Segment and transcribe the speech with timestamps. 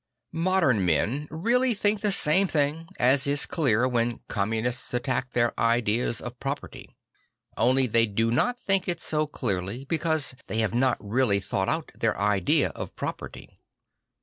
[0.33, 5.53] Modern men really think the same thing, as is clear when com munists attack their
[5.59, 6.97] ideas of property.
[7.55, 11.91] Only they do not think it so clearly, because they have not really thought out
[11.93, 13.59] their idea of property.